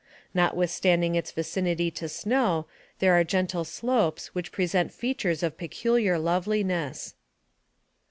Notwithstanding 0.33 1.13
its 1.13 1.29
vicinity 1.29 1.91
to 1.91 2.09
snow, 2.09 2.65
there 2.97 3.13
are 3.13 3.23
gentle 3.23 3.63
slopes 3.63 4.33
which 4.33 4.51
present 4.51 4.91
features 4.91 5.43
of 5.43 5.59
peculiar 5.59 6.17
loveliness. 6.17 7.13